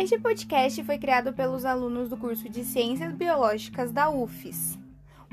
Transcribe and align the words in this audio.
Este 0.00 0.18
podcast 0.18 0.82
foi 0.82 0.96
criado 0.96 1.30
pelos 1.34 1.66
alunos 1.66 2.08
do 2.08 2.16
curso 2.16 2.48
de 2.48 2.64
Ciências 2.64 3.12
Biológicas 3.12 3.92
da 3.92 4.08
UFES, 4.08 4.78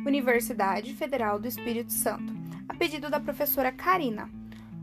Universidade 0.06 0.94
Federal 0.94 1.40
do 1.40 1.48
Espírito 1.48 1.94
Santo, 1.94 2.34
a 2.68 2.74
pedido 2.74 3.10
da 3.10 3.18
professora 3.18 3.72
Karina. 3.72 4.30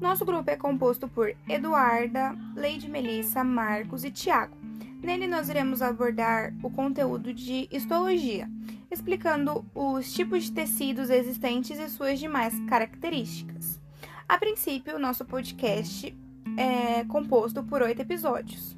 Nosso 0.01 0.25
grupo 0.25 0.51
é 0.51 0.57
composto 0.57 1.07
por 1.07 1.37
Eduarda, 1.47 2.35
Leide 2.57 2.89
Melissa, 2.89 3.45
Marcos 3.45 4.05
e 4.05 4.11
Tiago. 4.11 4.57
Nele 5.03 5.27
nós 5.27 5.51
iremos 5.51 5.83
abordar 5.83 6.55
o 6.63 6.71
conteúdo 6.71 7.35
de 7.35 7.69
histologia, 7.71 8.49
explicando 8.91 9.67
os 9.75 10.15
tipos 10.15 10.45
de 10.45 10.53
tecidos 10.53 11.11
existentes 11.11 11.79
e 11.79 11.91
suas 11.91 12.19
demais 12.19 12.59
características. 12.71 13.79
A 14.27 14.39
princípio, 14.39 14.99
nosso 14.99 15.27
podcast 15.27 16.17
é 16.57 17.05
composto 17.05 17.63
por 17.63 17.83
oito 17.83 18.01
episódios. 18.01 18.75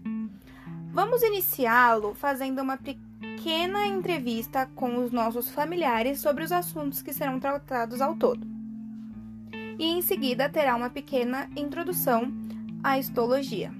Vamos 0.97 1.23
iniciá-lo 1.23 2.15
fazendo 2.15 2.63
uma 2.63 2.79
pequena 2.79 3.87
entrevista 3.87 4.65
com 4.75 5.05
os 5.05 5.13
nossos 5.13 5.51
familiares 5.51 6.21
sobre 6.21 6.43
os 6.43 6.51
assuntos 6.51 7.03
que 7.03 7.13
serão 7.13 7.39
tratados 7.39 8.01
ao 8.01 8.17
todo. 8.17 8.47
E 9.79 9.85
em 9.85 10.01
seguida 10.01 10.49
terá 10.49 10.75
uma 10.75 10.89
pequena 10.89 11.51
introdução 11.55 12.33
à 12.83 12.99
histologia. 12.99 13.75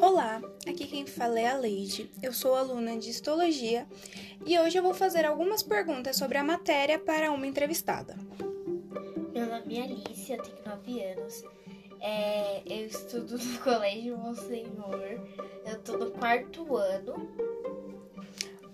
Olá, 0.00 0.42
aqui 0.70 0.86
quem 0.86 1.06
fala 1.06 1.38
é 1.38 1.46
a 1.46 1.56
Leide. 1.56 2.10
Eu 2.22 2.32
sou 2.32 2.54
aluna 2.54 2.96
de 2.96 3.10
histologia 3.10 3.86
e 4.46 4.58
hoje 4.58 4.78
eu 4.78 4.82
vou 4.82 4.94
fazer 4.94 5.24
algumas 5.24 5.62
perguntas 5.62 6.16
sobre 6.16 6.38
a 6.38 6.44
matéria 6.44 6.98
para 6.98 7.30
uma 7.32 7.46
entrevistada. 7.46 8.16
Meu 9.32 9.46
nome 9.46 9.78
é 9.78 9.82
Alice, 9.82 10.32
eu 10.32 10.42
tenho 10.42 10.58
9 10.64 11.02
anos. 11.02 11.44
É, 12.00 12.62
eu 12.66 12.86
estudo 12.86 13.38
no 13.38 13.58
Colégio 13.64 14.16
Monsenhor. 14.16 15.20
Eu 15.66 15.78
tô 15.82 15.96
no 15.96 16.10
quarto 16.10 16.76
ano. 16.76 17.28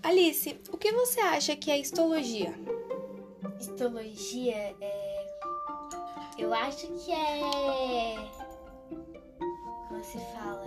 Alice, 0.02 0.58
o 0.72 0.76
que 0.76 0.92
você 0.92 1.20
acha 1.20 1.54
que 1.54 1.70
é 1.70 1.78
histologia? 1.78 2.54
Histologia 3.60 4.74
é. 4.80 5.26
Eu 6.38 6.52
acho 6.54 6.86
que 6.88 7.12
é. 7.12 8.14
Como 9.88 10.02
se 10.02 10.18
fala? 10.34 10.59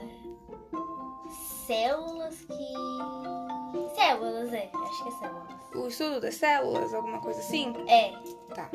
Células 1.66 2.36
que. 2.36 3.96
Células, 3.96 4.54
é. 4.54 4.70
Acho 4.74 5.04
que 5.04 5.10
é 5.10 5.12
células. 5.12 5.54
O 5.76 5.88
estudo 5.88 6.22
das 6.22 6.36
células, 6.36 6.94
alguma 6.94 7.20
coisa 7.22 7.40
assim? 7.40 7.74
É. 7.88 8.12
Tá. 8.54 8.70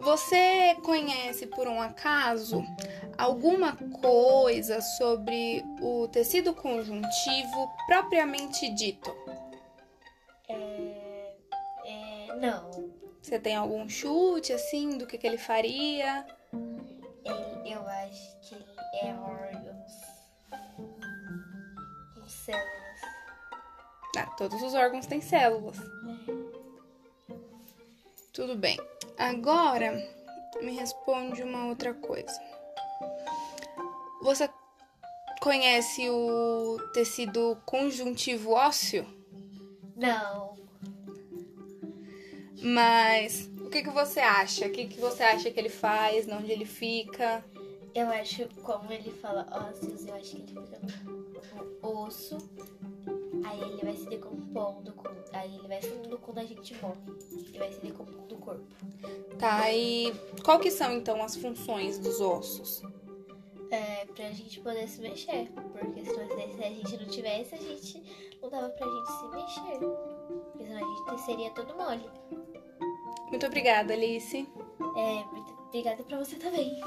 Você 0.00 0.76
conhece 0.82 1.46
por 1.46 1.66
um 1.66 1.80
acaso 1.80 2.64
alguma 3.16 3.76
coisa 4.00 4.80
sobre 4.80 5.64
o 5.80 6.08
tecido 6.08 6.54
conjuntivo 6.54 7.70
propriamente 7.86 8.68
dito? 8.74 9.14
É. 10.48 11.34
é 11.84 12.36
não. 12.36 12.70
Você 13.20 13.38
tem 13.38 13.56
algum 13.56 13.88
chute 13.88 14.52
assim 14.52 14.98
do 14.98 15.06
que, 15.06 15.18
que 15.18 15.26
ele 15.26 15.38
faria? 15.38 16.24
Ele, 17.24 17.74
eu 17.74 17.86
acho 17.86 18.40
que 18.40 18.54
ele 18.54 18.64
é. 19.02 19.45
Células. 22.46 23.00
Ah, 24.16 24.26
todos 24.38 24.62
os 24.62 24.72
órgãos 24.72 25.06
têm 25.06 25.20
células. 25.20 25.76
Tudo 28.32 28.56
bem. 28.56 28.78
Agora 29.18 29.92
me 30.62 30.72
responde 30.76 31.42
uma 31.42 31.66
outra 31.66 31.92
coisa. 31.92 32.40
Você 34.22 34.48
conhece 35.40 36.08
o 36.08 36.78
tecido 36.94 37.58
conjuntivo 37.66 38.52
ósseo? 38.52 39.06
Não. 39.96 40.56
Mas 42.62 43.50
o 43.60 43.68
que, 43.68 43.82
que 43.82 43.90
você 43.90 44.20
acha? 44.20 44.66
O 44.66 44.70
que, 44.70 44.86
que 44.86 45.00
você 45.00 45.22
acha 45.22 45.50
que 45.50 45.60
ele 45.60 45.68
faz? 45.68 46.26
Onde 46.28 46.50
ele 46.50 46.64
fica? 46.64 47.44
Eu 47.94 48.08
acho, 48.08 48.48
como 48.62 48.92
ele 48.92 49.10
fala 49.10 49.46
ósseos, 49.50 50.06
eu 50.06 50.14
acho 50.14 50.36
que 50.36 50.42
ele 50.42 50.48
fica 50.48 50.78
osso. 51.82 52.36
Aí 53.44 53.60
ele 53.60 53.82
vai 53.82 53.96
se 53.96 54.08
decompondo, 54.08 54.92
com, 54.92 55.08
aí 55.32 55.54
ele 55.54 55.68
vai 55.68 55.80
sumindo 55.82 56.18
quando 56.18 56.38
a 56.38 56.44
gente 56.44 56.74
morre. 56.82 57.00
Ele 57.32 57.58
vai 57.58 57.72
se 57.72 57.80
decompondo 57.80 58.26
do 58.26 58.36
corpo. 58.36 58.66
Tá, 59.38 59.72
e 59.72 60.12
qual 60.44 60.58
que 60.58 60.70
são 60.70 60.92
então 60.92 61.22
as 61.22 61.36
funções 61.36 61.98
dos 61.98 62.20
ossos? 62.20 62.82
É, 63.70 64.04
pra 64.06 64.30
gente 64.32 64.60
poder 64.60 64.88
se 64.88 65.00
mexer. 65.00 65.50
Porque 65.72 66.04
se, 66.04 66.14
se 66.14 66.64
a 66.64 66.70
gente 66.70 66.96
não 66.96 67.06
tivesse, 67.08 67.54
a 67.54 67.58
gente 67.58 68.36
não 68.40 68.48
dava 68.48 68.68
pra 68.70 68.86
gente 68.86 69.12
se 69.12 69.28
mexer. 69.28 69.78
Porque 69.78 70.64
senão 70.64 70.76
a 70.76 71.12
gente 71.14 71.20
seria 71.22 71.50
todo 71.50 71.76
mole. 71.76 72.08
Muito 73.28 73.46
obrigada, 73.46 73.92
Alice. 73.92 74.48
É, 74.96 75.24
muito 75.32 75.52
obrigada 75.68 76.02
pra 76.04 76.18
você 76.18 76.36
também. 76.36 76.80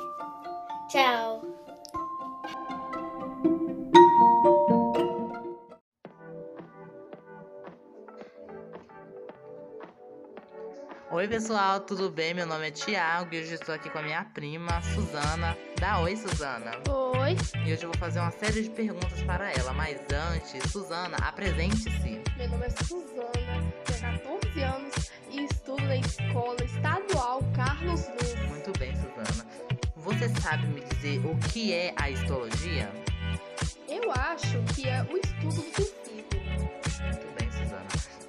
Tchau. 0.89 1.58
Oi 11.19 11.27
pessoal, 11.27 11.81
tudo 11.81 12.09
bem? 12.09 12.33
Meu 12.33 12.45
nome 12.47 12.69
é 12.69 12.71
Thiago 12.71 13.35
e 13.35 13.41
hoje 13.41 13.55
estou 13.55 13.75
aqui 13.75 13.89
com 13.89 13.97
a 13.97 14.01
minha 14.01 14.23
prima, 14.23 14.81
Suzana. 14.81 15.57
Dá 15.77 15.99
oi, 15.99 16.15
Suzana. 16.15 16.71
Oi, 16.87 17.35
E 17.65 17.73
hoje 17.73 17.83
eu 17.83 17.91
vou 17.91 17.97
fazer 17.99 18.21
uma 18.21 18.31
série 18.31 18.63
de 18.63 18.69
perguntas 18.69 19.21
para 19.23 19.51
ela, 19.51 19.73
mas 19.73 19.99
antes, 20.13 20.71
Suzana, 20.71 21.17
apresente-se. 21.17 22.21
meu 22.37 22.47
nome 22.47 22.67
é 22.67 22.69
Suzana, 22.69 23.73
tenho 23.83 23.99
14 23.99 24.63
anos 24.63 25.11
e 25.29 25.43
estudo 25.43 25.83
na 25.83 25.97
escola 25.97 26.63
estadual 26.63 27.43
Carlos 27.53 28.07
Luz. 28.07 28.35
Muito 28.47 28.71
bem, 28.79 28.95
Suzana. 28.95 29.45
Você 29.97 30.29
sabe 30.39 30.67
me 30.67 30.79
dizer 30.79 31.19
o 31.25 31.35
que 31.49 31.73
é 31.73 31.93
a 31.97 32.09
histologia? 32.09 32.89
Eu 33.89 34.09
acho 34.13 34.63
que 34.73 34.87
é 34.87 35.03
o 35.03 35.17
estudo 35.17 35.61
do 35.73 35.98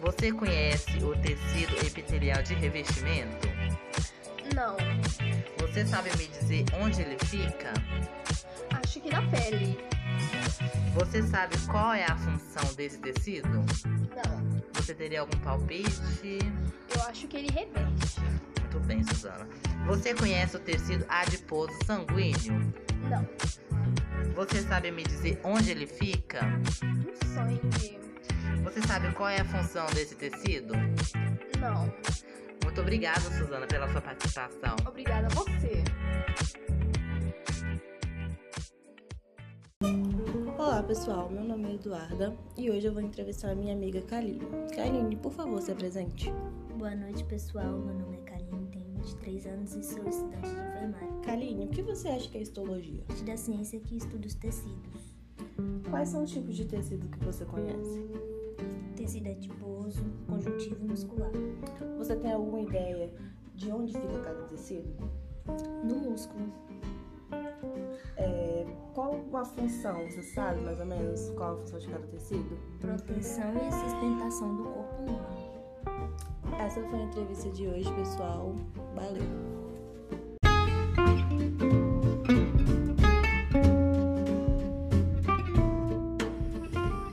Você 0.00 0.32
conhece 0.32 0.98
o 1.04 1.14
tecido 1.20 1.76
epitelial 1.86 2.42
de 2.42 2.54
revestimento? 2.54 3.48
Não, 4.54 4.76
Você 5.60 5.84
sabe 5.86 6.10
me 6.16 6.26
dizer 6.26 6.64
onde 6.80 7.02
ele 7.02 7.16
fica? 7.26 7.72
acho 8.82 9.00
que 9.00 9.10
na 9.10 9.22
pele. 9.28 9.78
Você 10.94 11.22
sabe 11.22 11.56
qual 11.70 11.92
é 11.94 12.04
a 12.04 12.16
função 12.16 12.74
desse 12.74 12.98
tecido? 12.98 13.48
Não, 13.48 14.60
Você 14.74 14.94
teria 14.94 15.20
algum 15.20 15.38
palpite? 15.38 16.38
eu 16.94 17.02
acho 17.08 17.28
que 17.28 17.36
ele 17.36 17.50
reveste. 17.52 18.20
Muito 18.60 18.80
bem, 18.86 19.04
Suzana. 19.04 19.48
Você 19.86 20.14
conhece 20.14 20.56
o 20.56 20.60
tecido 20.60 21.04
adiposo 21.08 21.72
sanguíneo? 21.86 22.72
Não, 23.08 23.28
Você 24.34 24.62
sabe 24.62 24.90
me 24.90 25.02
dizer 25.04 25.40
onde 25.44 25.70
ele 25.70 25.86
fica? 25.86 26.40
no 26.42 27.28
sangue. 27.34 27.99
Você 28.64 28.80
sabe 28.86 29.12
qual 29.14 29.28
é 29.28 29.40
a 29.40 29.44
função 29.44 29.86
desse 29.94 30.14
tecido? 30.14 30.74
Não, 31.60 31.92
Muito 32.64 32.80
obrigado, 32.80 33.20
Suzana, 33.36 33.66
pela 33.66 33.90
sua 33.90 34.00
participação. 34.00 34.76
obrigada 34.86 35.26
a 35.26 35.30
você. 35.30 35.82
Olá 40.58 40.82
pessoal, 40.82 41.30
meu 41.30 41.42
nome 41.44 41.70
é 41.70 41.74
Eduarda 41.74 42.36
e 42.56 42.70
hoje 42.70 42.86
eu 42.86 42.92
vou 42.92 43.02
entrevistar 43.02 43.50
a 43.50 43.54
minha 43.54 43.72
amiga 43.74 44.00
Kaline. 44.02 44.40
Kaline, 44.74 45.16
por 45.16 45.32
favor, 45.32 45.60
se 45.60 45.72
apresente. 45.72 46.30
Boa 46.76 46.94
noite, 46.94 47.24
pessoal. 47.24 47.78
Meu 47.78 47.94
nome 47.94 48.16
é 48.18 48.20
Kaline, 48.22 48.66
tenho 48.70 48.92
23 48.94 49.46
anos 49.46 49.74
e 49.74 49.82
sou 49.82 50.06
estudante 50.08 50.48
de 50.48 50.60
enfermagem. 50.60 51.20
Kaline, 51.22 51.64
o 51.64 51.68
que 51.68 51.82
você 51.82 52.08
acha 52.08 52.28
que 52.28 52.38
é 52.38 52.42
histologia? 52.42 53.02
Da 53.24 53.36
ciência 53.36 53.80
que 53.80 53.96
estuda 53.96 54.26
os 54.26 54.34
tecidos. 54.34 55.16
Quais 55.90 56.08
são 56.08 56.22
os 56.22 56.30
tipos 56.30 56.56
de 56.56 56.64
tecido 56.66 57.08
que 57.08 57.24
você 57.24 57.44
conhece? 57.44 58.29
Tecido 59.00 59.30
adiposo, 59.30 60.02
conjuntivo 60.28 60.84
e 60.84 60.88
muscular. 60.88 61.30
Você 61.96 62.14
tem 62.16 62.32
alguma 62.32 62.60
ideia 62.60 63.10
de 63.54 63.72
onde 63.72 63.94
fica 63.94 64.20
cada 64.22 64.42
tecido? 64.42 64.94
No 65.82 66.10
músculo, 66.10 66.52
É, 68.18 68.66
qual 68.92 69.18
a 69.32 69.44
função, 69.46 70.06
você 70.06 70.22
sabe 70.22 70.60
mais 70.60 70.78
ou 70.78 70.84
menos 70.84 71.30
qual 71.30 71.54
a 71.54 71.56
função 71.56 71.78
de 71.78 71.88
cada 71.88 72.06
tecido? 72.08 72.58
proteção 72.78 73.54
e 73.54 73.72
sustentação 73.72 74.56
do 74.56 74.64
corpo 74.64 75.02
humano. 75.02 76.56
Essa 76.58 76.82
foi 76.82 76.98
a 76.98 77.04
entrevista 77.04 77.48
de 77.48 77.66
hoje, 77.68 77.90
pessoal. 77.94 78.54
Valeu! 78.94 79.59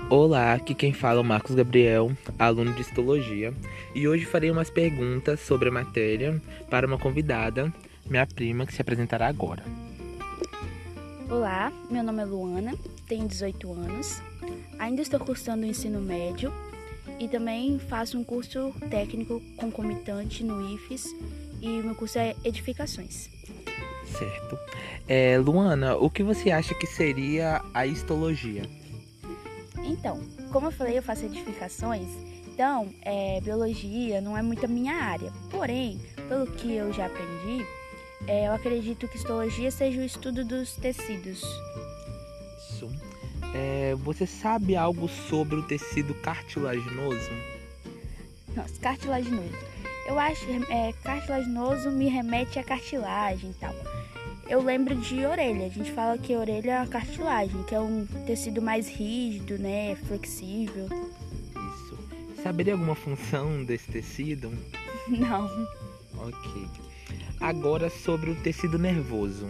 Olá, 0.09 0.53
aqui 0.53 0.73
quem 0.73 0.93
fala 0.93 1.19
é 1.19 1.21
o 1.21 1.25
Marcos 1.25 1.53
Gabriel, 1.53 2.13
aluno 2.39 2.71
de 2.71 2.79
Histologia, 2.79 3.53
e 3.93 4.07
hoje 4.07 4.23
farei 4.23 4.49
umas 4.49 4.69
perguntas 4.69 5.41
sobre 5.41 5.67
a 5.67 5.71
matéria 5.71 6.41
para 6.69 6.87
uma 6.87 6.97
convidada, 6.97 7.73
minha 8.09 8.25
prima, 8.25 8.65
que 8.65 8.73
se 8.73 8.81
apresentará 8.81 9.27
agora. 9.27 9.65
Olá, 11.29 11.73
meu 11.91 12.01
nome 12.03 12.21
é 12.21 12.25
Luana, 12.25 12.73
tenho 13.05 13.27
18 13.27 13.69
anos, 13.73 14.21
ainda 14.79 15.01
estou 15.01 15.19
cursando 15.19 15.63
o 15.63 15.69
ensino 15.69 15.99
médio 15.99 16.53
e 17.19 17.27
também 17.27 17.77
faço 17.77 18.17
um 18.17 18.23
curso 18.23 18.73
técnico 18.89 19.41
concomitante 19.57 20.41
no 20.41 20.73
IFES 20.73 21.13
e 21.61 21.81
meu 21.81 21.95
curso 21.95 22.17
é 22.17 22.33
Edificações. 22.45 23.29
Certo. 24.05 24.57
É, 25.05 25.37
Luana, 25.37 25.97
o 25.97 26.09
que 26.09 26.23
você 26.23 26.49
acha 26.49 26.73
que 26.73 26.87
seria 26.87 27.61
a 27.73 27.85
histologia? 27.85 28.63
Então, 29.87 30.19
como 30.51 30.67
eu 30.67 30.71
falei, 30.71 30.97
eu 30.97 31.03
faço 31.03 31.25
edificações, 31.25 32.07
então 32.53 32.93
é, 33.01 33.39
biologia 33.39 34.19
não 34.19 34.37
é 34.37 34.41
muito 34.41 34.65
a 34.65 34.67
minha 34.67 34.93
área. 34.93 35.31
Porém, 35.49 35.99
pelo 36.27 36.45
que 36.45 36.73
eu 36.73 36.91
já 36.91 37.05
aprendi, 37.05 37.65
é, 38.27 38.47
eu 38.47 38.51
acredito 38.51 39.07
que 39.07 39.17
histologia 39.17 39.71
seja 39.71 40.01
o 40.01 40.03
estudo 40.03 40.43
dos 40.43 40.73
tecidos. 40.75 41.41
Isso. 42.57 42.89
É, 43.55 43.95
você 43.95 44.27
sabe 44.27 44.75
algo 44.75 45.07
sobre 45.07 45.55
o 45.55 45.63
tecido 45.63 46.13
cartilaginoso? 46.15 47.29
Nossa, 48.53 48.77
cartilaginoso. 48.81 49.55
Eu 50.05 50.19
acho 50.19 50.45
que 50.45 50.71
é, 50.71 50.93
cartilaginoso 51.03 51.91
me 51.91 52.09
remete 52.09 52.59
a 52.59 52.63
cartilagem 52.63 53.51
e 53.51 53.53
tal. 53.53 53.73
Eu 54.49 54.61
lembro 54.61 54.95
de 54.95 55.25
orelha. 55.25 55.65
A 55.65 55.69
gente 55.69 55.91
fala 55.91 56.17
que 56.17 56.35
orelha 56.35 56.71
é 56.71 56.77
a 56.77 56.87
cartilagem, 56.87 57.63
que 57.63 57.75
é 57.75 57.79
um 57.79 58.05
tecido 58.25 58.61
mais 58.61 58.87
rígido, 58.87 59.57
né? 59.57 59.95
Flexível. 60.07 60.87
Isso. 61.51 62.41
Saberia 62.41 62.73
alguma 62.73 62.95
função 62.95 63.63
desse 63.65 63.91
tecido? 63.91 64.51
Não. 65.07 65.45
Ok. 66.17 66.67
Agora 67.39 67.89
sobre 67.89 68.31
o 68.31 68.35
tecido 68.35 68.79
nervoso. 68.79 69.47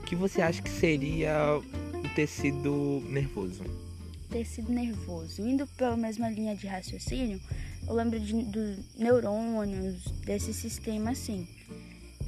O 0.00 0.04
que 0.04 0.16
você 0.16 0.40
acha 0.40 0.62
que 0.62 0.70
seria 0.70 1.58
o 1.58 2.14
tecido 2.14 3.02
nervoso? 3.08 3.64
Tecido 4.30 4.72
nervoso. 4.72 5.42
Indo 5.42 5.66
pela 5.66 5.96
mesma 5.96 6.30
linha 6.30 6.54
de 6.54 6.66
raciocínio, 6.66 7.40
eu 7.86 7.94
lembro 7.94 8.20
de, 8.20 8.32
do 8.44 8.76
neurônios, 8.96 10.04
desse 10.24 10.54
sistema 10.54 11.10
assim. 11.10 11.48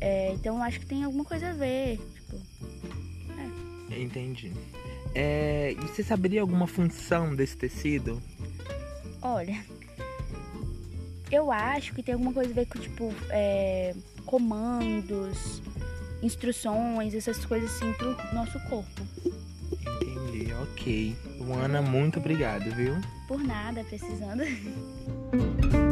É, 0.00 0.32
então 0.32 0.62
acho 0.62 0.80
que 0.80 0.86
tem 0.86 1.04
alguma 1.04 1.24
coisa 1.24 1.50
a 1.50 1.52
ver. 1.52 1.98
Tipo, 2.14 2.36
é. 3.90 4.00
Entendi. 4.00 4.52
É, 5.14 5.72
e 5.72 5.86
você 5.86 6.02
saberia 6.02 6.40
alguma 6.40 6.66
função 6.66 7.34
desse 7.34 7.56
tecido? 7.56 8.22
Olha, 9.22 9.62
eu 11.30 11.52
acho 11.52 11.92
que 11.94 12.02
tem 12.02 12.14
alguma 12.14 12.32
coisa 12.32 12.50
a 12.50 12.54
ver 12.54 12.66
com, 12.66 12.78
tipo, 12.78 13.12
é, 13.28 13.94
comandos, 14.24 15.62
instruções, 16.22 17.14
essas 17.14 17.44
coisas 17.44 17.70
assim 17.70 17.92
pro 17.92 18.16
nosso 18.34 18.58
corpo. 18.68 19.02
Entendi, 19.90 20.52
ok. 20.54 21.16
Luana, 21.38 21.82
muito 21.82 22.18
obrigado, 22.18 22.70
viu? 22.74 22.94
Por 23.28 23.42
nada, 23.42 23.84
precisando. 23.84 24.42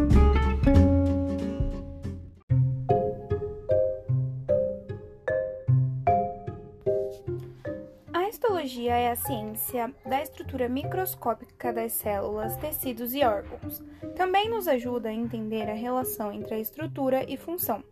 A 8.79 8.81
histologia 8.81 8.97
é 8.97 9.11
a 9.11 9.17
ciência 9.17 9.95
da 10.07 10.23
estrutura 10.23 10.69
microscópica 10.69 11.73
das 11.73 11.91
células, 11.91 12.57
tecidos 12.59 13.13
e 13.13 13.25
órgãos. 13.25 13.83
Também 14.15 14.49
nos 14.49 14.69
ajuda 14.69 15.09
a 15.09 15.13
entender 15.13 15.69
a 15.69 15.75
relação 15.75 16.31
entre 16.31 16.55
a 16.55 16.61
estrutura 16.61 17.25
e 17.29 17.37
função, 17.37 17.83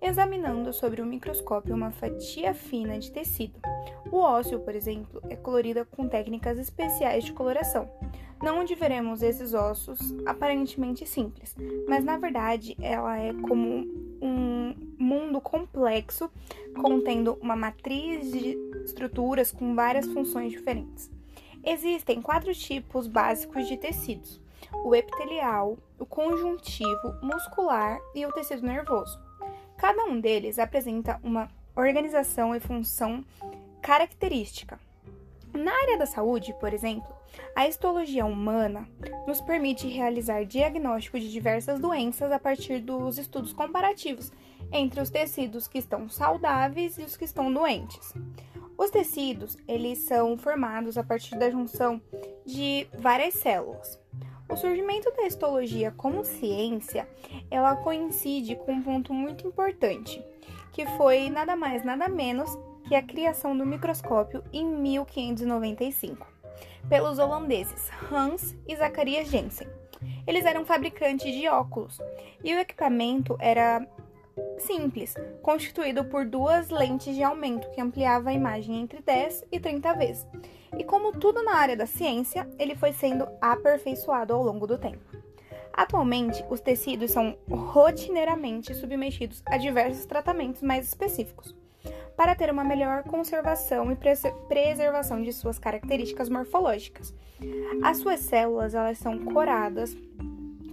examinando 0.00 0.72
sobre 0.72 1.02
o 1.02 1.06
microscópio 1.06 1.74
uma 1.74 1.90
fatia 1.90 2.54
fina 2.54 2.96
de 2.96 3.10
tecido. 3.10 3.58
O 4.12 4.18
ósseo, 4.18 4.60
por 4.60 4.76
exemplo, 4.76 5.20
é 5.28 5.34
colorida 5.34 5.84
com 5.84 6.06
técnicas 6.06 6.60
especiais 6.60 7.24
de 7.24 7.32
coloração, 7.32 7.90
não 8.40 8.60
onde 8.60 8.76
veremos 8.76 9.22
esses 9.22 9.52
ossos 9.52 10.14
aparentemente 10.24 11.04
simples, 11.04 11.56
mas 11.88 12.04
na 12.04 12.18
verdade 12.18 12.76
ela 12.80 13.18
é 13.18 13.32
como 13.32 13.84
um 14.22 14.74
mundo 14.96 15.40
complexo 15.40 16.30
contendo 16.80 17.36
uma 17.40 17.56
matriz 17.56 18.30
de 18.30 18.56
estruturas 18.86 19.52
com 19.52 19.74
várias 19.74 20.06
funções 20.06 20.52
diferentes. 20.52 21.10
Existem 21.64 22.22
quatro 22.22 22.54
tipos 22.54 23.06
básicos 23.06 23.66
de 23.66 23.76
tecidos: 23.76 24.40
o 24.84 24.94
epitelial, 24.94 25.76
o 25.98 26.06
conjuntivo, 26.06 27.14
muscular 27.22 27.98
e 28.14 28.24
o 28.24 28.32
tecido 28.32 28.66
nervoso. 28.66 29.20
Cada 29.76 30.04
um 30.04 30.20
deles 30.20 30.58
apresenta 30.58 31.20
uma 31.22 31.48
organização 31.74 32.54
e 32.54 32.60
função 32.60 33.24
característica. 33.82 34.80
Na 35.52 35.72
área 35.72 35.98
da 35.98 36.06
saúde, 36.06 36.54
por 36.58 36.72
exemplo, 36.72 37.14
a 37.54 37.66
histologia 37.66 38.24
humana 38.24 38.88
nos 39.26 39.40
permite 39.40 39.86
realizar 39.88 40.44
diagnóstico 40.44 41.18
de 41.18 41.30
diversas 41.30 41.78
doenças 41.78 42.30
a 42.32 42.38
partir 42.38 42.80
dos 42.80 43.18
estudos 43.18 43.52
comparativos 43.52 44.32
entre 44.72 45.00
os 45.00 45.10
tecidos 45.10 45.68
que 45.68 45.78
estão 45.78 46.08
saudáveis 46.08 46.98
e 46.98 47.02
os 47.02 47.16
que 47.16 47.24
estão 47.24 47.52
doentes. 47.52 48.12
Os 48.78 48.90
tecidos, 48.90 49.56
eles 49.66 49.98
são 50.00 50.36
formados 50.36 50.98
a 50.98 51.02
partir 51.02 51.38
da 51.38 51.50
junção 51.50 52.00
de 52.44 52.86
várias 52.98 53.34
células. 53.34 53.98
O 54.48 54.56
surgimento 54.56 55.10
da 55.16 55.26
histologia 55.26 55.92
como 55.96 56.24
ciência, 56.24 57.08
ela 57.50 57.74
coincide 57.76 58.54
com 58.54 58.72
um 58.72 58.82
ponto 58.82 59.12
muito 59.12 59.46
importante, 59.46 60.22
que 60.72 60.86
foi 60.96 61.30
nada 61.30 61.56
mais 61.56 61.84
nada 61.84 62.06
menos 62.08 62.56
que 62.86 62.94
a 62.94 63.02
criação 63.02 63.56
do 63.56 63.66
microscópio 63.66 64.44
em 64.52 64.64
1595, 64.64 66.26
pelos 66.88 67.18
holandeses 67.18 67.90
Hans 68.12 68.54
e 68.68 68.76
Zacharias 68.76 69.28
Jensen. 69.28 69.66
Eles 70.26 70.44
eram 70.44 70.64
fabricantes 70.64 71.34
de 71.34 71.48
óculos 71.48 71.98
e 72.44 72.54
o 72.54 72.58
equipamento 72.58 73.36
era 73.40 73.84
simples, 74.58 75.14
constituído 75.42 76.04
por 76.04 76.24
duas 76.24 76.70
lentes 76.70 77.14
de 77.14 77.22
aumento 77.22 77.70
que 77.70 77.80
ampliava 77.80 78.30
a 78.30 78.34
imagem 78.34 78.80
entre 78.80 79.00
10 79.00 79.44
e 79.50 79.60
30 79.60 79.94
vezes. 79.94 80.26
E 80.76 80.84
como 80.84 81.12
tudo 81.12 81.42
na 81.42 81.54
área 81.54 81.76
da 81.76 81.86
ciência, 81.86 82.48
ele 82.58 82.74
foi 82.74 82.92
sendo 82.92 83.26
aperfeiçoado 83.40 84.34
ao 84.34 84.42
longo 84.42 84.66
do 84.66 84.78
tempo. 84.78 85.04
Atualmente, 85.72 86.44
os 86.48 86.60
tecidos 86.60 87.10
são 87.10 87.36
rotineiramente 87.50 88.74
submetidos 88.74 89.42
a 89.46 89.58
diversos 89.58 90.06
tratamentos 90.06 90.62
mais 90.62 90.88
específicos 90.88 91.54
para 92.16 92.34
ter 92.34 92.50
uma 92.50 92.64
melhor 92.64 93.02
conservação 93.04 93.92
e 93.92 93.96
preservação 94.48 95.22
de 95.22 95.32
suas 95.32 95.58
características 95.58 96.30
morfológicas. 96.30 97.14
As 97.84 97.98
suas 97.98 98.20
células 98.20 98.74
elas 98.74 98.96
são 98.96 99.18
coradas 99.18 99.94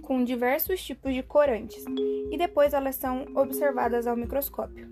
com 0.04 0.22
diversos 0.22 0.82
tipos 0.84 1.14
de 1.14 1.22
corantes 1.22 1.84
e 2.30 2.36
depois 2.36 2.72
elas 2.72 2.96
são 2.96 3.26
observadas 3.34 4.06
ao 4.06 4.16
microscópio. 4.16 4.88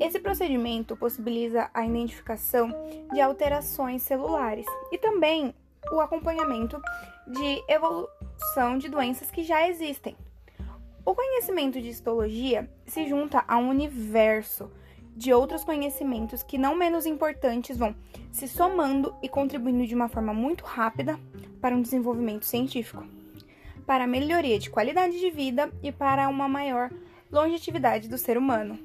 Esse 0.00 0.18
procedimento 0.18 0.96
possibilita 0.96 1.70
a 1.74 1.84
identificação 1.84 2.72
de 3.12 3.20
alterações 3.20 4.02
celulares 4.02 4.66
e 4.92 4.98
também 4.98 5.54
o 5.92 6.00
acompanhamento 6.00 6.80
de 7.26 7.62
evolução 7.68 8.78
de 8.78 8.88
doenças 8.88 9.30
que 9.30 9.42
já 9.42 9.68
existem. 9.68 10.16
O 11.04 11.14
conhecimento 11.14 11.80
de 11.80 11.88
histologia 11.88 12.70
se 12.86 13.08
junta 13.08 13.44
a 13.48 13.56
um 13.56 13.70
universo 13.70 14.70
de 15.16 15.32
outros 15.32 15.64
conhecimentos 15.64 16.44
que, 16.44 16.56
não 16.56 16.76
menos 16.76 17.04
importantes, 17.04 17.76
vão 17.76 17.94
se 18.30 18.46
somando 18.46 19.14
e 19.20 19.28
contribuindo 19.28 19.86
de 19.86 19.94
uma 19.94 20.08
forma 20.08 20.32
muito 20.32 20.64
rápida 20.64 21.18
para 21.60 21.74
um 21.74 21.82
desenvolvimento 21.82 22.44
científico, 22.44 23.04
para 23.88 24.04
a 24.04 24.06
melhoria 24.06 24.58
de 24.58 24.68
qualidade 24.68 25.18
de 25.18 25.30
vida 25.30 25.72
e 25.82 25.90
para 25.90 26.28
uma 26.28 26.46
maior 26.46 26.90
longevidade 27.32 28.06
do 28.06 28.18
ser 28.18 28.36
humano. 28.36 28.78